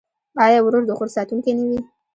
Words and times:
آیا 0.45 0.59
ورور 0.65 0.83
د 0.87 0.91
خور 0.97 1.09
ساتونکی 1.15 1.51
نه 1.57 1.63
وي؟ 1.69 1.79